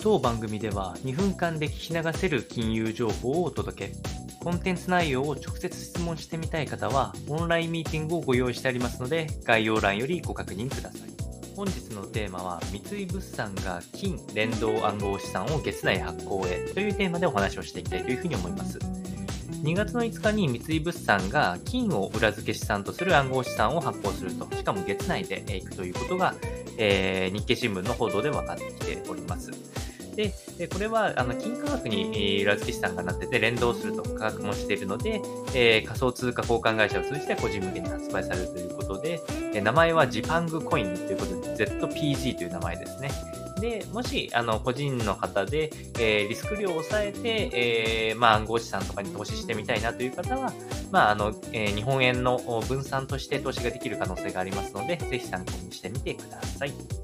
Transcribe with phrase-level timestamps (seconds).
[0.00, 3.94] 当番組では2分間で聞き流せる金融情報をお届け。
[4.40, 11.18] コンテンツ内容を直接質問してみたい方は、オンラインミーティングをご用意してありますので、概要欄よりご確認ください。
[11.56, 18.78] 本日のテーマは、三井物産が金連動暗号資産を月内発行へというテーマでお話をしていきたいというふうに思います。
[19.64, 26.36] 2月の5日に三井物産が金を裏付け資産とする暗号資産を発行すると、しかも月内でいくということが、
[26.78, 29.50] えー、日経新聞の報道で分かってきております。
[30.18, 35.22] で、これはあの金価格に裏付け資産がなってて連動すると価格もしているので、
[35.54, 39.20] えー、仮想通貨交換会社を通じて個人向けに発売されるということで、
[39.54, 43.10] え名前はジパングコインということで ZPG という名前ですね。
[43.60, 50.52] で、もし、あの、個人の方で、えー、リスク量を抑えて、えー、まあ、暗号資産とかに投資してみたいなという方は、
[50.92, 52.38] まあ、あの、えー、日本円の
[52.68, 56.97] 分散として投資ができる可能性がありますので、ぜひ参考にしてみてください。